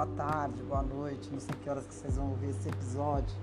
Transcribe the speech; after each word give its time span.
boa 0.00 0.16
tarde, 0.16 0.62
boa 0.62 0.82
noite, 0.82 1.28
não 1.30 1.38
sei 1.38 1.54
que 1.62 1.68
horas 1.68 1.86
que 1.86 1.92
vocês 1.92 2.16
vão 2.16 2.30
ouvir 2.30 2.48
esse 2.48 2.66
episódio. 2.66 3.36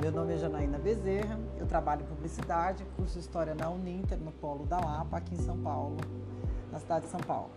Meu 0.00 0.10
nome 0.10 0.34
é 0.34 0.38
Janaína 0.38 0.76
Bezerra, 0.76 1.38
eu 1.56 1.68
trabalho 1.68 2.02
em 2.02 2.04
publicidade, 2.04 2.84
curso 2.96 3.16
História 3.16 3.54
na 3.54 3.70
Uninter, 3.70 4.18
no 4.18 4.32
Polo 4.32 4.66
da 4.66 4.80
Lapa, 4.80 5.18
aqui 5.18 5.36
em 5.36 5.38
São 5.38 5.56
Paulo, 5.58 5.98
na 6.72 6.80
cidade 6.80 7.04
de 7.04 7.12
São 7.12 7.20
Paulo. 7.20 7.50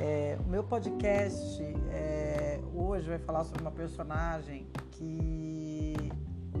É, 0.00 0.38
o 0.46 0.48
meu 0.48 0.62
podcast 0.62 1.60
é, 1.90 2.60
hoje 2.72 3.08
vai 3.08 3.18
falar 3.18 3.42
sobre 3.42 3.62
uma 3.62 3.72
personagem 3.72 4.68
que 4.92 5.96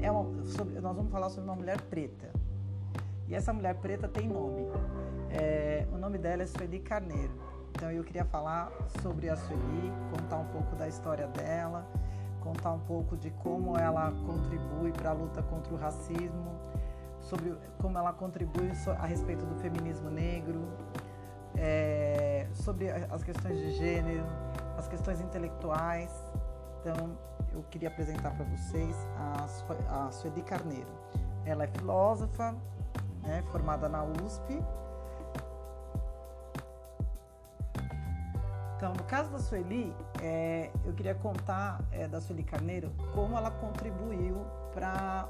é 0.02 0.10
uma, 0.10 0.44
sobre, 0.44 0.80
nós 0.80 0.96
vamos 0.96 1.12
falar 1.12 1.30
sobre 1.30 1.48
uma 1.48 1.56
mulher 1.56 1.80
preta. 1.82 2.32
E 3.28 3.34
essa 3.36 3.52
mulher 3.52 3.76
preta 3.76 4.08
tem 4.08 4.26
nome. 4.26 4.66
É, 5.30 5.86
o 5.92 5.98
nome 5.98 6.18
dela 6.18 6.42
é 6.42 6.46
Sueli 6.46 6.80
Carneiro. 6.80 7.32
Então 7.76 7.92
eu 7.92 8.02
queria 8.02 8.24
falar 8.24 8.72
sobre 9.02 9.28
a 9.28 9.36
Sueli, 9.36 9.92
contar 10.10 10.38
um 10.38 10.46
pouco 10.46 10.74
da 10.76 10.88
história 10.88 11.26
dela, 11.26 11.86
contar 12.40 12.72
um 12.72 12.78
pouco 12.78 13.18
de 13.18 13.30
como 13.30 13.76
ela 13.76 14.10
contribui 14.24 14.92
para 14.92 15.10
a 15.10 15.12
luta 15.12 15.42
contra 15.42 15.74
o 15.74 15.76
racismo, 15.76 16.58
sobre 17.20 17.54
como 17.78 17.98
ela 17.98 18.14
contribui 18.14 18.70
a 18.98 19.04
respeito 19.04 19.44
do 19.44 19.54
feminismo 19.56 20.08
negro, 20.08 20.66
é, 21.54 22.46
sobre 22.54 22.90
as 22.90 23.22
questões 23.22 23.58
de 23.58 23.72
gênero, 23.72 24.24
as 24.78 24.88
questões 24.88 25.20
intelectuais. 25.20 26.10
Então 26.80 27.18
eu 27.52 27.62
queria 27.64 27.88
apresentar 27.88 28.30
para 28.30 28.46
vocês 28.46 28.96
a, 29.90 30.10
Sueli 30.10 30.40
Carneiro. 30.40 30.88
Ela 31.44 31.64
é 31.64 31.66
filósofa, 31.66 32.56
né, 33.22 33.44
formada 33.52 33.86
na 33.86 34.02
USP 34.02 34.64
Então, 38.86 38.94
no 38.94 39.02
caso 39.02 39.32
da 39.32 39.40
Sueli, 39.40 39.92
é, 40.22 40.70
eu 40.84 40.92
queria 40.92 41.16
contar 41.16 41.84
é, 41.90 42.06
da 42.06 42.20
Sueli 42.20 42.44
Carneiro 42.44 42.92
como 43.12 43.36
ela 43.36 43.50
contribuiu 43.50 44.46
para 44.72 45.28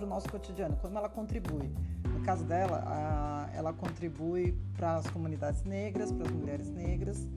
o 0.00 0.06
nosso 0.06 0.30
cotidiano, 0.30 0.78
como 0.78 0.96
ela 0.96 1.10
contribui. 1.10 1.70
No 2.04 2.24
caso 2.24 2.42
dela, 2.44 2.82
a, 2.86 3.50
ela 3.54 3.74
contribui 3.74 4.58
para 4.78 4.96
as 4.96 5.06
comunidades 5.08 5.62
negras, 5.64 6.10
para 6.10 6.24
as 6.24 6.32
mulheres 6.32 6.70
negras, 6.70 7.28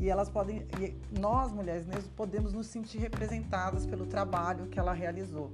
e 0.00 0.08
elas 0.08 0.30
podem, 0.30 0.66
e 0.80 0.96
nós 1.20 1.52
mulheres 1.52 1.84
negras 1.84 2.08
podemos 2.16 2.54
nos 2.54 2.68
sentir 2.68 2.96
representadas 2.96 3.84
pelo 3.84 4.06
trabalho 4.06 4.68
que 4.68 4.80
ela 4.80 4.94
realizou, 4.94 5.50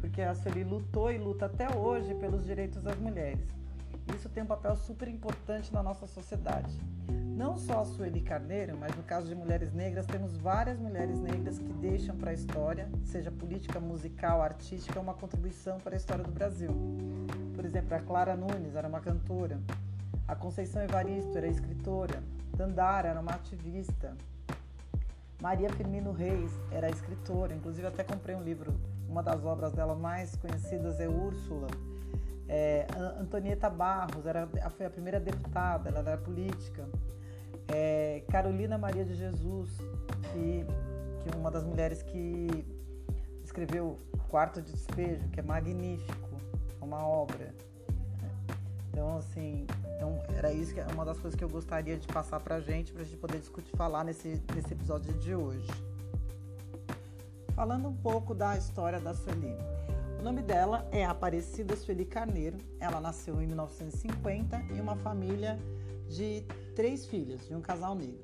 porque 0.00 0.22
a 0.22 0.34
Sueli 0.34 0.64
lutou 0.64 1.12
e 1.12 1.18
luta 1.18 1.44
até 1.44 1.68
hoje 1.76 2.14
pelos 2.14 2.46
direitos 2.46 2.80
das 2.80 2.98
mulheres. 2.98 3.46
Isso 4.16 4.30
tem 4.30 4.42
um 4.42 4.46
papel 4.46 4.74
super 4.74 5.06
importante 5.06 5.70
na 5.70 5.82
nossa 5.82 6.06
sociedade. 6.06 6.80
Não 7.40 7.56
só 7.56 7.80
a 7.80 7.84
Sueli 7.86 8.20
Carneiro, 8.20 8.76
mas 8.76 8.94
no 8.94 9.02
caso 9.02 9.26
de 9.26 9.34
mulheres 9.34 9.72
negras, 9.72 10.04
temos 10.04 10.36
várias 10.36 10.78
mulheres 10.78 11.18
negras 11.22 11.58
que 11.58 11.72
deixam 11.72 12.14
para 12.14 12.32
a 12.32 12.34
história, 12.34 12.86
seja 13.02 13.30
política, 13.30 13.80
musical, 13.80 14.42
artística, 14.42 15.00
uma 15.00 15.14
contribuição 15.14 15.78
para 15.78 15.94
a 15.94 15.96
história 15.96 16.22
do 16.22 16.30
Brasil. 16.30 16.70
Por 17.54 17.64
exemplo, 17.64 17.96
a 17.96 18.00
Clara 18.00 18.36
Nunes 18.36 18.74
era 18.76 18.86
uma 18.86 19.00
cantora, 19.00 19.58
a 20.28 20.36
Conceição 20.36 20.82
Evaristo 20.82 21.38
era 21.38 21.46
escritora, 21.46 22.22
Dandara 22.54 23.08
era 23.08 23.18
uma 23.18 23.32
ativista, 23.32 24.14
Maria 25.40 25.70
Firmino 25.70 26.12
Reis 26.12 26.52
era 26.70 26.90
escritora, 26.90 27.54
inclusive 27.54 27.86
até 27.86 28.04
comprei 28.04 28.36
um 28.36 28.42
livro, 28.42 28.78
uma 29.08 29.22
das 29.22 29.46
obras 29.46 29.72
dela 29.72 29.94
mais 29.94 30.36
conhecidas 30.36 31.00
é 31.00 31.08
Úrsula. 31.08 31.68
É, 32.46 32.86
Antonieta 33.18 33.70
Barros 33.70 34.26
era, 34.26 34.46
foi 34.76 34.84
a 34.84 34.90
primeira 34.90 35.18
deputada, 35.18 35.88
ela 35.88 36.00
era 36.00 36.18
política 36.18 36.86
é, 37.68 38.22
Carolina 38.30 38.76
Maria 38.76 39.04
de 39.04 39.14
Jesus, 39.14 39.70
que, 40.32 40.64
que 41.22 41.34
é 41.34 41.36
uma 41.36 41.50
das 41.50 41.64
mulheres 41.64 42.02
que 42.02 42.64
escreveu 43.44 43.98
Quarto 44.28 44.62
de 44.62 44.72
Despejo, 44.72 45.28
que 45.30 45.40
é 45.40 45.42
magnífico, 45.42 46.30
uma 46.80 47.06
obra. 47.06 47.52
Então, 48.90 49.18
assim, 49.18 49.66
então 49.96 50.22
era 50.36 50.52
isso 50.52 50.72
que 50.72 50.80
é 50.80 50.86
uma 50.92 51.04
das 51.04 51.18
coisas 51.18 51.36
que 51.36 51.44
eu 51.44 51.48
gostaria 51.48 51.96
de 51.96 52.06
passar 52.06 52.40
para 52.40 52.56
a 52.56 52.60
gente, 52.60 52.92
para 52.92 53.02
a 53.02 53.04
gente 53.04 53.16
poder 53.16 53.38
discutir, 53.38 53.76
falar 53.76 54.04
nesse, 54.04 54.40
nesse 54.54 54.72
episódio 54.72 55.12
de 55.14 55.34
hoje. 55.34 55.68
Falando 57.54 57.88
um 57.88 57.96
pouco 57.96 58.34
da 58.34 58.56
história 58.56 58.98
da 59.00 59.12
Sueli. 59.12 59.54
O 60.18 60.22
nome 60.22 60.42
dela 60.42 60.88
é 60.92 61.04
Aparecida 61.04 61.76
Sueli 61.76 62.04
Carneiro. 62.04 62.56
Ela 62.78 63.00
nasceu 63.00 63.40
em 63.42 63.46
1950 63.46 64.56
em 64.70 64.80
uma 64.80 64.96
família 64.96 65.58
de 66.08 66.44
três 66.80 67.04
filhos 67.04 67.46
de 67.46 67.54
um 67.54 67.60
casal 67.60 67.94
negro. 67.94 68.22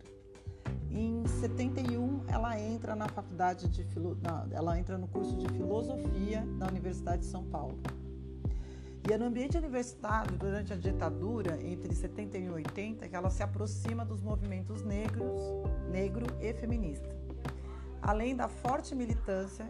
Em 0.90 1.26
71, 1.26 2.22
ela 2.26 2.58
entra 2.58 2.96
na 2.96 3.06
faculdade 3.06 3.68
de 3.68 3.84
filo... 3.84 4.16
ela 4.50 4.78
entra 4.78 4.96
no 4.96 5.06
curso 5.08 5.36
de 5.36 5.46
filosofia 5.50 6.40
da 6.58 6.66
Universidade 6.66 7.18
de 7.18 7.26
São 7.26 7.44
Paulo. 7.44 7.78
E 9.06 9.12
é 9.12 9.18
no 9.18 9.26
ambiente 9.26 9.58
universitário, 9.58 10.38
durante 10.38 10.72
a 10.72 10.76
ditadura, 10.76 11.62
entre 11.62 11.94
71 11.94 12.44
e 12.44 12.50
80, 12.50 13.06
que 13.06 13.14
ela 13.14 13.28
se 13.28 13.42
aproxima 13.42 14.06
dos 14.06 14.22
movimentos 14.22 14.82
negros, 14.82 15.38
negro 15.90 16.24
e 16.40 16.54
feminista. 16.54 17.14
Além 18.00 18.34
da 18.34 18.48
forte 18.48 18.94
militância, 18.94 19.68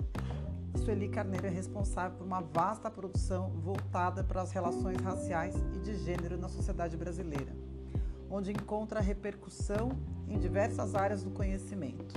Sueli 0.76 1.08
Carneiro 1.08 1.48
é 1.48 1.50
responsável 1.50 2.18
por 2.18 2.24
uma 2.24 2.40
vasta 2.40 2.88
produção 2.88 3.50
voltada 3.50 4.22
para 4.22 4.42
as 4.42 4.52
relações 4.52 4.98
raciais 5.00 5.56
e 5.74 5.80
de 5.80 5.96
gênero 5.96 6.38
na 6.38 6.48
sociedade 6.48 6.96
brasileira 6.96 7.65
onde 8.30 8.52
encontra 8.52 9.00
repercussão 9.00 9.90
em 10.28 10.38
diversas 10.38 10.94
áreas 10.94 11.22
do 11.22 11.30
conhecimento 11.30 12.14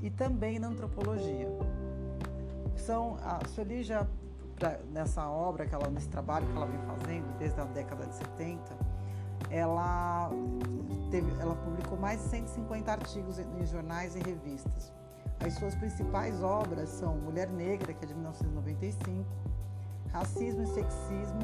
e 0.00 0.10
também 0.10 0.58
na 0.58 0.68
antropologia. 0.68 1.48
São 2.76 3.16
a 3.22 3.40
Sueli 3.46 3.82
já 3.82 4.06
nessa 4.92 5.28
obra 5.28 5.66
que 5.66 5.74
ela 5.74 5.88
nesse 5.88 6.08
trabalho 6.08 6.46
que 6.46 6.56
ela 6.56 6.66
vem 6.66 6.78
fazendo 6.80 7.38
desde 7.38 7.60
a 7.60 7.64
década 7.64 8.06
de 8.06 8.14
70, 8.14 8.76
ela 9.50 10.30
teve, 11.10 11.30
ela 11.40 11.54
publicou 11.56 11.98
mais 11.98 12.22
de 12.22 12.28
150 12.28 12.90
artigos 12.90 13.38
em 13.38 13.66
jornais 13.66 14.14
e 14.16 14.20
revistas. 14.20 14.92
As 15.44 15.54
suas 15.54 15.74
principais 15.74 16.42
obras 16.42 16.88
são 16.88 17.16
Mulher 17.16 17.48
Negra, 17.48 17.92
que 17.92 18.04
é 18.04 18.08
de 18.08 18.14
1995, 18.14 19.24
Racismo 20.12 20.62
e 20.62 20.66
Sexismo, 20.66 21.42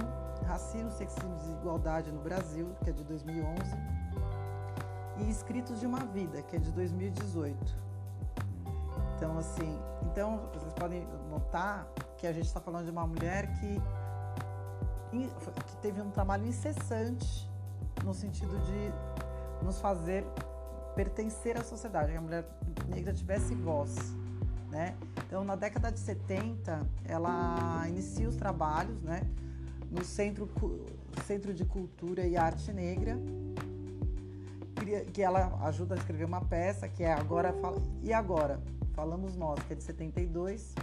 Racismo, 0.49 0.91
Sexismo 0.91 1.35
e 1.35 1.39
Desigualdade 1.41 2.11
no 2.11 2.21
Brasil, 2.21 2.75
que 2.83 2.89
é 2.89 2.93
de 2.93 3.05
2011, 3.05 3.61
e 5.19 5.31
Escritos 5.31 5.79
de 5.79 5.87
uma 5.87 6.07
Vida, 6.07 6.41
que 6.43 6.57
é 6.57 6.59
de 6.59 6.73
2018. 6.73 7.77
Então, 9.15 9.37
assim, 9.37 9.79
então 10.03 10.49
vocês 10.55 10.73
podem 10.73 11.07
notar 11.29 11.87
que 12.17 12.27
a 12.27 12.33
gente 12.33 12.47
está 12.47 12.61
falando 12.61 12.87
de 12.87 12.91
uma 12.91 13.07
mulher 13.07 13.53
que, 13.59 13.81
que 15.67 15.77
teve 15.83 16.01
um 16.01 16.11
trabalho 16.11 16.47
incessante 16.47 17.51
no 18.03 18.15
sentido 18.15 18.59
de 18.61 19.65
nos 19.65 19.81
fazer 19.81 20.25
pertencer 20.95 21.59
à 21.59 21.63
sociedade, 21.63 22.11
que 22.11 22.17
a 22.17 22.21
mulher 22.21 22.45
negra 22.89 23.13
tivesse 23.13 23.55
voz. 23.55 23.95
Né? 24.71 24.97
Então, 25.27 25.45
na 25.45 25.57
década 25.57 25.93
de 25.93 25.99
70, 25.99 26.87
ela 27.05 27.85
inicia 27.87 28.29
os 28.29 28.37
trabalhos, 28.37 29.03
né? 29.03 29.23
No 29.91 30.05
Centro, 30.05 30.49
Centro 31.27 31.55
de 31.55 31.65
Cultura 31.65 32.27
e 32.27 32.37
Arte 32.37 32.73
Negra, 32.73 33.19
que 35.13 35.23
ela 35.23 35.59
ajuda 35.67 35.95
a 35.95 35.99
escrever 35.99 36.25
uma 36.25 36.41
peça 36.41 36.89
que 36.89 37.03
é 37.03 37.13
Agora 37.13 37.55
e 38.03 38.13
Agora, 38.13 38.61
Falamos 38.95 39.37
Nós, 39.37 39.59
que 39.61 39.73
é 39.73 39.77
de 39.77 39.83
72. 39.83 40.75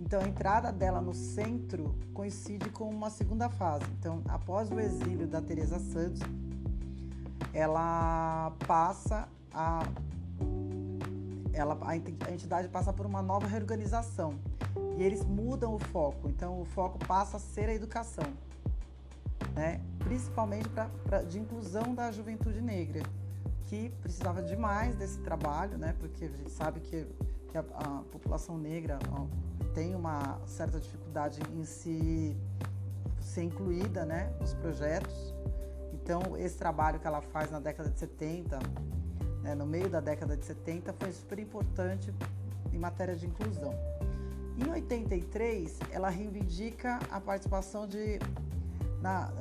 Então 0.00 0.20
a 0.20 0.26
entrada 0.26 0.72
dela 0.72 1.00
no 1.00 1.14
centro 1.14 1.94
coincide 2.12 2.68
com 2.70 2.88
uma 2.88 3.10
segunda 3.10 3.48
fase. 3.48 3.84
Então, 3.98 4.22
após 4.28 4.70
o 4.70 4.80
exílio 4.80 5.26
da 5.26 5.40
Teresa 5.40 5.78
Santos, 5.78 6.20
ela 7.52 8.52
passa 8.66 9.28
a 9.52 9.82
ela, 11.52 11.78
a 11.82 12.32
entidade 12.32 12.68
passa 12.68 12.92
por 12.92 13.04
uma 13.04 13.22
nova 13.22 13.46
reorganização 13.46 14.34
e 14.96 15.02
eles 15.02 15.24
mudam 15.24 15.74
o 15.74 15.78
foco. 15.78 16.28
Então, 16.28 16.60
o 16.60 16.64
foco 16.64 16.98
passa 17.06 17.36
a 17.36 17.40
ser 17.40 17.68
a 17.68 17.74
educação, 17.74 18.26
né? 19.54 19.80
principalmente 19.98 20.68
pra, 20.68 20.90
pra, 21.04 21.22
de 21.22 21.38
inclusão 21.38 21.94
da 21.94 22.10
juventude 22.10 22.60
negra, 22.60 23.02
que 23.64 23.90
precisava 24.00 24.42
demais 24.42 24.94
desse 24.96 25.18
trabalho, 25.20 25.78
né? 25.78 25.94
porque 25.98 26.26
a 26.26 26.28
gente 26.28 26.50
sabe 26.50 26.80
que, 26.80 27.06
que 27.48 27.56
a, 27.56 27.64
a, 27.74 28.02
população 28.10 28.58
negra 28.58 28.98
tem 29.74 29.94
uma 29.94 30.38
certa 30.46 30.78
dificuldade 30.78 31.40
em 31.54 31.64
se 31.64 32.36
ser 33.20 33.44
incluída 33.44 34.04
né? 34.04 34.32
nos 34.40 34.52
projetos. 34.54 35.34
Então, 35.94 36.36
esse 36.36 36.58
trabalho 36.58 36.98
que 36.98 37.06
ela 37.06 37.22
faz 37.22 37.50
na 37.50 37.60
década 37.60 37.88
de 37.88 37.98
70, 37.98 38.58
né? 39.42 39.54
no 39.54 39.64
meio 39.64 39.88
da 39.88 40.00
década 40.00 40.36
de 40.36 40.44
70, 40.44 40.92
foi 40.92 41.12
super 41.12 41.38
importante 41.38 42.12
em 42.72 42.78
matéria 42.78 43.14
de 43.14 43.26
inclusão. 43.26 43.72
Em 44.58 44.70
83, 44.70 45.78
ela 45.90 46.08
reivindica 46.10 46.98
a 47.10 47.20
participação 47.20 47.86
de, 47.86 48.18
na, 49.00 49.32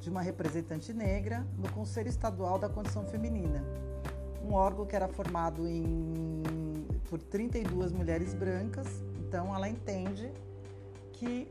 de 0.00 0.10
uma 0.10 0.20
representante 0.20 0.92
negra 0.92 1.46
no 1.56 1.70
Conselho 1.72 2.08
Estadual 2.08 2.58
da 2.58 2.68
Condição 2.68 3.04
Feminina. 3.06 3.64
um 4.44 4.54
órgão 4.54 4.86
que 4.86 4.94
era 4.94 5.08
formado 5.08 5.66
em, 5.66 6.42
por 7.08 7.20
32 7.20 7.90
mulheres 7.92 8.32
brancas, 8.34 8.86
então 9.26 9.52
ela 9.54 9.68
entende 9.68 10.30
que 11.12 11.48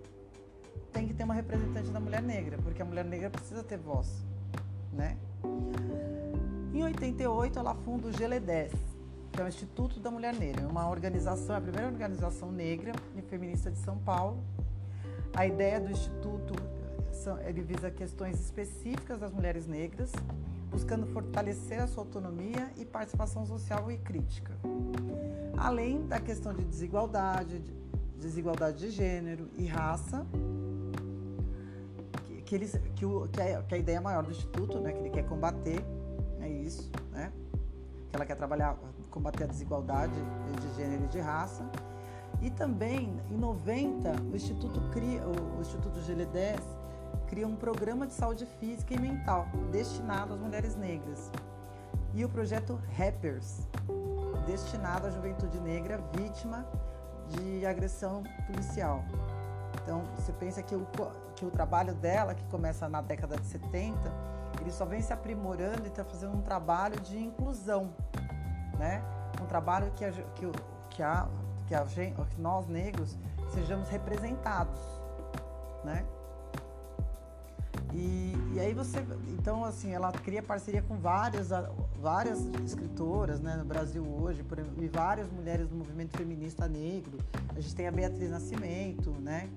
tem 0.94 1.08
que 1.08 1.14
ter 1.14 1.26
uma 1.26 1.34
representante 1.34 1.90
da 1.92 2.00
mulher 2.00 2.22
negra, 2.22 2.58
porque 2.64 2.82
a 2.82 2.86
mulher 2.86 3.04
negra 3.04 3.30
precisa 3.30 3.64
ter 3.64 3.78
voz, 3.78 4.24
né? 4.94 5.18
Em 6.74 6.84
88 6.84 7.60
ela 7.60 7.76
funda 7.76 8.08
o 8.08 8.12
GLE10, 8.12 8.72
que 9.36 9.42
é 9.42 9.46
o 9.46 9.48
Instituto 9.50 10.00
da 10.00 10.10
Mulher 10.10 10.34
Negra, 10.34 10.66
uma 10.66 10.90
organização, 10.90 11.58
a 11.58 11.62
primeira 11.62 11.88
organização 11.88 12.52
negra 12.52 12.94
e 13.18 13.22
feminista 13.22 13.70
de 13.70 13.78
São 13.80 13.98
Paulo. 13.98 14.42
A 15.34 15.46
ideia 15.46 15.80
do 15.80 15.92
instituto 15.92 16.54
ele 17.46 17.62
visa 17.62 17.92
questões 17.92 18.40
específicas 18.40 19.20
das 19.20 19.34
mulheres 19.34 19.68
negras, 19.68 20.12
buscando 20.70 21.06
fortalecer 21.08 21.82
a 21.82 21.88
sua 21.88 22.04
autonomia 22.04 22.72
e 22.78 22.86
participação 22.86 23.46
social 23.46 23.92
e 23.92 23.98
crítica. 23.98 24.54
Além 25.58 26.06
da 26.08 26.20
questão 26.20 26.54
de 26.54 26.64
desigualdade, 26.64 27.62
desigualdade 28.18 28.78
de 28.78 28.90
gênero 28.90 29.50
e 29.58 29.66
raça, 29.66 30.26
que, 32.24 32.42
que, 32.44 32.56
eles, 32.56 32.80
que, 32.96 33.06
o, 33.06 33.28
que, 33.28 33.42
a, 33.42 33.64
que 33.64 33.76
a 33.76 33.78
ideia 33.78 34.00
maior 34.00 34.24
do 34.24 34.32
Instituto, 34.32 34.80
né, 34.80 34.94
que 34.94 35.00
ele 35.00 35.10
quer 35.10 35.26
combater, 35.26 35.84
é 36.40 36.48
isso, 36.48 36.90
né? 37.12 37.34
que 38.10 38.16
ela 38.16 38.26
quer 38.26 38.36
trabalhar, 38.36 38.78
combater 39.15 39.45
a 39.45 39.47
desigualdade 39.47 40.13
de 40.62 40.75
gênero 40.75 41.06
e 41.06 41.07
de 41.07 41.19
raça. 41.19 41.65
E 42.41 42.50
também, 42.50 43.17
em 43.31 43.38
90, 43.38 44.12
o 44.21 44.35
Instituto, 44.35 44.81
cria, 44.91 45.21
o, 45.25 45.62
Instituto 45.62 45.97
GL10 46.01 46.59
cria 47.27 47.47
um 47.47 47.56
programa 47.56 48.06
de 48.06 48.13
saúde 48.13 48.45
física 48.59 48.94
e 48.94 49.00
mental 49.00 49.47
destinado 49.71 50.33
às 50.33 50.39
mulheres 50.39 50.75
negras. 50.75 51.31
E 52.13 52.25
o 52.25 52.29
projeto 52.29 52.79
Rappers, 52.97 53.67
destinado 54.45 55.07
à 55.07 55.09
juventude 55.09 55.59
negra 55.62 55.97
vítima 56.13 56.67
de 57.29 57.65
agressão 57.65 58.21
policial. 58.45 59.03
Então, 59.81 60.03
você 60.15 60.33
pensa 60.33 60.62
que 60.62 60.75
o, 60.75 60.85
que 61.35 61.45
o 61.45 61.51
trabalho 61.51 61.94
dela, 61.95 62.35
que 62.35 62.44
começa 62.45 62.88
na 62.89 63.01
década 63.01 63.38
de 63.38 63.45
70, 63.47 63.97
ele 64.62 64.71
só 64.71 64.85
vem 64.85 65.01
se 65.01 65.13
aprimorando 65.13 65.83
e 65.85 65.88
está 65.88 66.03
fazendo 66.03 66.38
um 66.38 66.41
trabalho 66.41 67.00
de 67.01 67.17
inclusão, 67.17 67.94
né? 68.77 69.04
Um 69.42 69.45
trabalho 69.45 69.92
que, 69.95 70.06
a, 70.06 70.12
que, 70.12 70.51
que, 70.89 71.04
a, 71.04 71.27
que, 71.68 71.75
a, 71.75 71.86
que 71.86 72.42
nós 72.42 72.68
negros 72.68 73.18
sejamos 73.54 73.89
representados, 73.89 74.80
né? 75.83 76.06
E, 77.94 78.33
e, 78.54 78.60
aí 78.60 78.74
você, 78.74 79.00
então 79.30 79.63
assim, 79.63 79.94
ela 79.94 80.12
cria 80.12 80.44
parceria 80.44 80.81
com 80.81 80.98
várias, 80.98 81.50
várias 82.01 82.45
escritoras, 82.66 83.39
né, 83.39 83.56
no 83.56 83.63
Brasil 83.63 84.04
hoje, 84.04 84.44
por, 84.44 84.60
e 84.60 84.88
várias 84.89 85.31
mulheres 85.31 85.69
do 85.69 85.75
movimento 85.75 86.18
feminista 86.18 86.68
negro. 86.68 87.18
A 87.56 87.60
gente 87.62 87.74
tem 87.74 87.88
a 87.88 87.92
Beatriz 87.92 88.30
Nascimento, 88.30 89.12
né, 89.12 89.50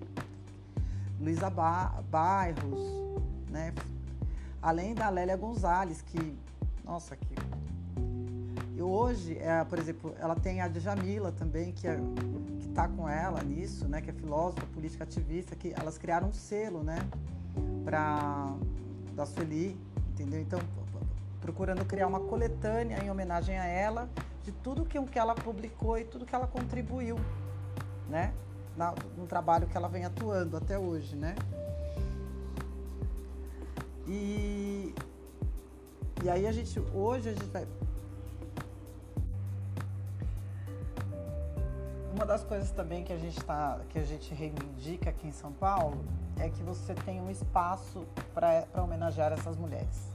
Luísa 1.21 1.51
ba 1.51 2.01
Bairros, 2.09 2.81
né, 3.51 3.75
além 4.63 4.95
da 4.95 5.09
Lélia 5.09 5.37
Gonzalez, 5.37 6.01
que, 6.03 6.39
nossa, 6.85 7.17
que 7.17 7.35
e 8.79 8.83
hoje, 8.83 9.37
é, 9.39 9.65
por 9.65 9.77
exemplo, 9.77 10.15
ela 10.21 10.37
tem 10.37 10.61
a 10.61 10.69
Djamila 10.69 11.33
também, 11.33 11.73
que 11.73 11.89
é, 11.89 11.99
está 12.61 12.87
com 12.87 13.09
ela 13.09 13.43
nisso, 13.43 13.89
né, 13.89 14.01
que 14.01 14.09
é 14.09 14.13
filósofa, 14.13 14.65
política 14.69 15.03
ativista, 15.03 15.57
que 15.57 15.75
elas 15.77 15.99
criaram 15.99 16.29
um 16.29 16.33
selo, 16.33 16.85
né, 16.85 16.97
para 17.85 18.55
da 19.17 19.27
Sueli, 19.27 19.77
entendeu? 20.11 20.41
Então, 20.41 20.61
procurando 21.41 21.85
criar 21.85 22.07
uma 22.07 22.21
coletânea 22.21 23.03
em 23.05 23.11
homenagem 23.11 23.59
a 23.59 23.67
ela 23.67 24.09
de 24.45 24.53
tudo 24.53 24.85
que, 24.85 25.03
que 25.07 25.19
ela 25.19 25.35
publicou 25.35 25.99
e 25.99 26.05
tudo 26.05 26.25
que 26.25 26.33
ela 26.33 26.47
contribuiu, 26.47 27.17
né? 28.09 28.33
Na, 28.77 28.95
no 29.17 29.27
trabalho 29.27 29.67
que 29.67 29.77
ela 29.77 29.89
vem 29.89 30.05
atuando 30.05 30.57
até 30.57 30.79
hoje, 30.79 31.17
né? 31.17 31.35
E, 34.07 34.95
e 36.23 36.31
aí 36.31 36.47
a 36.47 36.53
gente, 36.53 36.79
hoje 36.95 37.31
a 37.31 37.33
gente 37.33 37.47
vai... 37.47 37.67
das 42.29 42.45
coisas 42.45 42.71
também 42.71 43.03
que 43.03 43.13
a 43.13 43.17
gente 43.17 43.43
tá, 43.43 43.81
que 43.89 43.99
a 43.99 44.05
gente 44.05 44.35
reivindica 44.35 45.09
aqui 45.09 45.27
em 45.27 45.33
São 45.33 45.51
Paulo 45.51 46.05
é 46.39 46.51
que 46.51 46.63
você 46.63 46.95
tem 46.95 47.19
um 47.23 47.31
espaço 47.31 48.07
para 48.35 48.67
homenagear 48.77 49.33
essas 49.33 49.57
mulheres. 49.57 50.13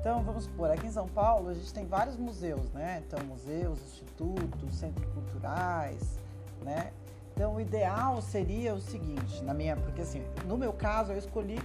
Então, 0.00 0.22
vamos 0.22 0.44
supor, 0.44 0.70
aqui 0.70 0.86
em 0.86 0.90
São 0.90 1.06
Paulo 1.06 1.50
a 1.50 1.54
gente 1.54 1.72
tem 1.74 1.84
vários 1.84 2.16
museus, 2.16 2.72
né? 2.72 3.02
Então, 3.06 3.22
museus, 3.26 3.78
institutos, 3.78 4.74
centros 4.74 5.06
culturais, 5.12 6.18
né? 6.64 6.92
Então, 7.34 7.56
o 7.56 7.60
ideal 7.60 8.22
seria 8.22 8.74
o 8.74 8.80
seguinte, 8.80 9.44
na 9.44 9.52
minha, 9.52 9.76
porque 9.76 10.00
assim, 10.00 10.24
no 10.46 10.56
meu 10.56 10.72
caso, 10.72 11.12
eu 11.12 11.18
escolhi 11.18 11.60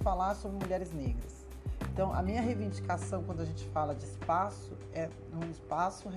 falar 0.00 0.34
sobre 0.36 0.56
mulheres 0.56 0.90
negras. 0.90 1.41
Então, 1.92 2.12
a 2.14 2.22
minha 2.22 2.40
reivindicação 2.40 3.22
quando 3.22 3.40
a 3.40 3.44
gente 3.44 3.68
fala 3.68 3.94
de 3.94 4.04
espaço 4.04 4.72
é 4.94 5.10
um 5.34 5.50
espaço 5.50 6.08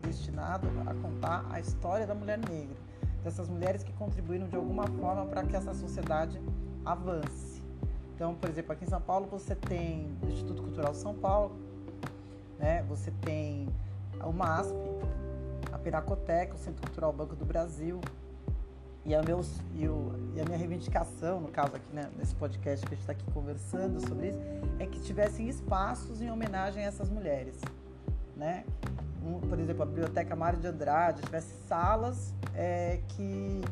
destinado 0.00 0.68
a 0.86 0.94
contar 0.94 1.44
a 1.50 1.58
história 1.58 2.06
da 2.06 2.14
mulher 2.14 2.38
negra 2.38 2.76
dessas 3.24 3.48
mulheres 3.48 3.82
que 3.82 3.92
contribuíram 3.94 4.46
de 4.46 4.54
alguma 4.54 4.86
forma 4.86 5.24
para 5.24 5.42
que 5.42 5.56
essa 5.56 5.72
sociedade 5.72 6.40
avance. 6.84 7.62
Então, 8.14 8.34
por 8.34 8.48
exemplo, 8.48 8.72
aqui 8.72 8.84
em 8.84 8.88
São 8.88 9.00
Paulo 9.00 9.26
você 9.26 9.56
tem 9.56 10.16
o 10.22 10.28
Instituto 10.28 10.62
Cultural 10.62 10.94
São 10.94 11.14
Paulo, 11.14 11.56
né? 12.58 12.84
você 12.84 13.10
tem 13.22 13.66
o 14.22 14.30
MASP, 14.30 14.76
a 15.72 15.78
Piracoteca, 15.78 16.54
o 16.54 16.58
Centro 16.58 16.82
Cultural 16.82 17.12
Banco 17.12 17.34
do 17.34 17.44
Brasil. 17.44 18.00
E 19.06 19.14
a, 19.14 19.20
e, 19.74 19.88
o, 19.88 20.12
e 20.34 20.40
a 20.40 20.44
minha 20.44 20.56
reivindicação, 20.56 21.40
no 21.40 21.48
caso 21.48 21.76
aqui 21.76 21.94
né, 21.94 22.10
nesse 22.16 22.34
podcast 22.34 22.86
que 22.86 22.94
a 22.94 22.96
gente 22.96 23.02
está 23.02 23.12
aqui 23.12 23.24
conversando 23.32 24.00
sobre 24.00 24.28
isso, 24.28 24.38
é 24.78 24.86
que 24.86 24.98
tivessem 25.00 25.48
espaços 25.48 26.22
em 26.22 26.30
homenagem 26.30 26.82
a 26.84 26.86
essas 26.86 27.10
mulheres. 27.10 27.60
Né? 28.34 28.64
um, 29.24 29.40
por 29.40 29.58
exemplo, 29.58 29.82
a 29.82 29.86
Biblioteca 29.86 30.36
Mário 30.36 30.58
de 30.58 30.66
Andrade, 30.66 31.22
tivesse 31.22 31.52
salas 31.66 32.34
é, 32.54 33.00
que 33.08 33.62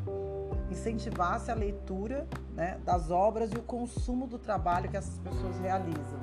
incentivasse 0.71 1.51
a 1.51 1.53
leitura 1.53 2.27
né, 2.55 2.79
das 2.83 3.11
obras 3.11 3.51
e 3.51 3.55
o 3.55 3.61
consumo 3.61 4.25
do 4.25 4.39
trabalho 4.39 4.89
que 4.89 4.97
essas 4.97 5.17
pessoas 5.19 5.57
realizam, 5.59 6.19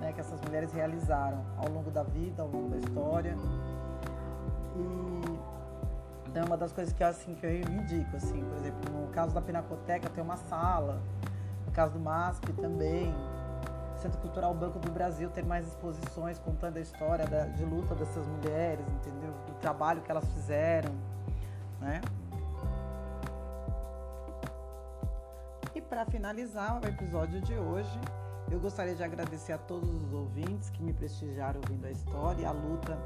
né, 0.00 0.12
que 0.12 0.20
essas 0.20 0.40
mulheres 0.42 0.72
realizaram 0.72 1.44
ao 1.56 1.68
longo 1.70 1.90
da 1.90 2.02
vida, 2.02 2.42
ao 2.42 2.48
longo 2.48 2.68
da 2.68 2.76
história. 2.76 3.36
E 4.76 5.53
então, 6.34 6.42
é 6.42 6.46
uma 6.46 6.56
das 6.56 6.72
coisas 6.72 6.92
que, 6.92 7.04
assim, 7.04 7.32
que 7.36 7.46
eu 7.46 7.50
reivindico, 7.50 8.16
assim, 8.16 8.42
por 8.42 8.58
exemplo, 8.58 8.92
no 8.92 9.06
caso 9.12 9.32
da 9.32 9.40
Pinacoteca 9.40 10.10
tem 10.10 10.24
uma 10.24 10.36
sala, 10.36 11.00
no 11.64 11.70
caso 11.70 11.92
do 11.92 12.00
MASP 12.00 12.52
também, 12.54 13.14
Centro 13.94 14.18
Cultural 14.18 14.52
Banco 14.52 14.80
do 14.80 14.90
Brasil 14.90 15.30
ter 15.30 15.44
mais 15.44 15.64
exposições 15.64 16.40
contando 16.40 16.78
a 16.78 16.80
história 16.80 17.24
da, 17.24 17.46
de 17.46 17.64
luta 17.64 17.94
dessas 17.94 18.26
mulheres, 18.26 18.84
entendeu? 18.88 19.32
Do 19.46 19.54
trabalho 19.60 20.02
que 20.02 20.10
elas 20.10 20.24
fizeram, 20.32 20.92
né? 21.80 22.00
E 25.72 25.80
para 25.80 26.04
finalizar 26.04 26.82
o 26.82 26.84
episódio 26.84 27.40
de 27.42 27.54
hoje, 27.54 28.00
eu 28.50 28.58
gostaria 28.58 28.96
de 28.96 29.04
agradecer 29.04 29.52
a 29.52 29.58
todos 29.58 29.88
os 29.88 30.12
ouvintes 30.12 30.68
que 30.70 30.82
me 30.82 30.92
prestigiaram 30.92 31.60
ouvindo 31.60 31.86
a 31.86 31.92
história 31.92 32.42
e 32.42 32.44
a 32.44 32.50
luta 32.50 32.98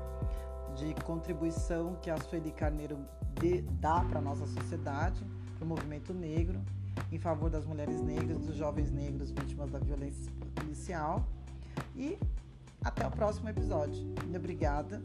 de 0.78 0.94
contribuição 1.04 1.96
que 2.00 2.08
a 2.08 2.16
Sueli 2.16 2.52
Carneiro 2.52 2.98
de, 3.40 3.62
dá 3.62 4.04
para 4.04 4.20
a 4.20 4.22
nossa 4.22 4.46
sociedade, 4.46 5.24
para 5.56 5.64
o 5.64 5.68
movimento 5.68 6.14
negro 6.14 6.60
em 7.10 7.18
favor 7.18 7.50
das 7.50 7.64
mulheres 7.64 8.00
negras, 8.00 8.38
dos 8.38 8.56
jovens 8.56 8.90
negros 8.90 9.30
vítimas 9.30 9.70
da 9.70 9.78
violência 9.78 10.30
policial. 10.54 11.26
E 11.96 12.18
até 12.84 13.06
o 13.06 13.10
próximo 13.10 13.48
episódio. 13.48 14.04
Muito 14.22 14.36
obrigada 14.36 15.02